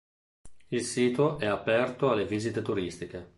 Il 0.69 0.81
sito 0.81 1.37
è 1.37 1.45
aperto 1.45 2.09
alle 2.09 2.25
visite 2.25 2.63
turistiche. 2.63 3.29